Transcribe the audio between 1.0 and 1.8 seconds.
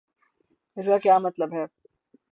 کیا مطلب ہے؟